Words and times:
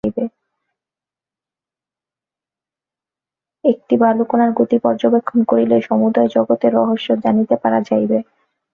একটি 3.63 3.95
বালুকণার 3.97 4.51
গতি 4.59 4.77
পর্যবেক্ষণ 4.85 5.39
করিলে 5.43 5.77
সমুদয় 5.81 6.29
জগতের 6.35 6.71
রহস্য 6.79 7.07
জানিতে 7.23 7.55
পারা 7.63 7.79
যাইবে। 7.89 8.17